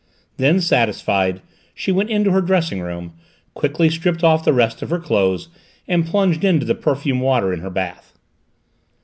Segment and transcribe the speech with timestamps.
[0.37, 1.43] Then, satisfied,
[1.75, 3.13] she went into her dressing room,
[3.53, 5.49] quickly slipped off the rest of her clothes,
[5.87, 8.11] and plunged into the perfumed water in her bath.